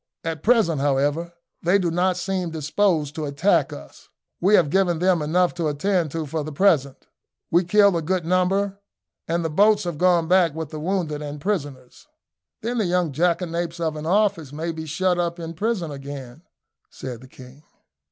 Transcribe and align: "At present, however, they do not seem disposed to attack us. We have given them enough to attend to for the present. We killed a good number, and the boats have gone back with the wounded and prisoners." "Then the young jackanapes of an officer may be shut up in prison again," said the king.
"At 0.23 0.41
present, 0.41 0.81
however, 0.81 1.31
they 1.61 1.77
do 1.77 1.91
not 1.91 2.17
seem 2.17 2.49
disposed 2.49 3.13
to 3.13 3.25
attack 3.25 3.71
us. 3.71 4.09
We 4.39 4.55
have 4.55 4.71
given 4.71 4.97
them 4.97 5.21
enough 5.21 5.53
to 5.53 5.67
attend 5.67 6.09
to 6.13 6.25
for 6.25 6.43
the 6.43 6.51
present. 6.51 7.05
We 7.51 7.63
killed 7.65 7.95
a 7.95 8.01
good 8.01 8.25
number, 8.25 8.79
and 9.27 9.45
the 9.45 9.49
boats 9.51 9.83
have 9.83 9.99
gone 9.99 10.27
back 10.27 10.55
with 10.55 10.69
the 10.69 10.79
wounded 10.79 11.21
and 11.21 11.39
prisoners." 11.39 12.07
"Then 12.63 12.79
the 12.79 12.85
young 12.85 13.11
jackanapes 13.11 13.79
of 13.79 13.95
an 13.95 14.07
officer 14.07 14.55
may 14.55 14.71
be 14.71 14.87
shut 14.87 15.19
up 15.19 15.39
in 15.39 15.53
prison 15.53 15.91
again," 15.91 16.41
said 16.89 17.21
the 17.21 17.27
king. 17.27 17.61